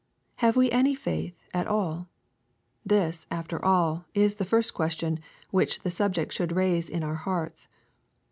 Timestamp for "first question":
4.45-5.19